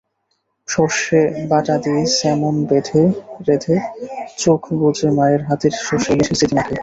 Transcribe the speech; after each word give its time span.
সরষে 0.67 1.21
বাটা 1.49 1.75
দিয়ে 1.83 2.01
স্যামন 2.17 2.55
রেঁধে 3.47 3.75
চোখ 4.37 4.61
বুজে 4.79 5.09
মায়ের 5.17 5.41
হাতের 5.47 5.73
সরষে-ইলিশের 5.79 6.37
স্মৃতি 6.37 6.55
মাখাই। 6.55 6.77